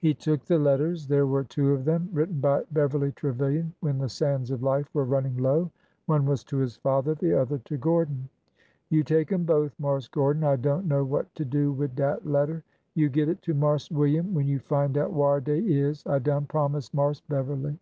[0.00, 4.08] He took the letters— there were two of them— written by Beverly Trevilian when the
[4.08, 5.70] sands of life were running low.
[6.06, 8.28] One was to his father— the other to Gordon.
[8.88, 10.42] You take 'em both, Marse Gordon.
[10.42, 12.64] I don't know what to do wi' dat letter.
[12.96, 16.04] You git it to Marse William when you find out whar dey is.
[16.08, 17.78] I done promise Marse Beverly."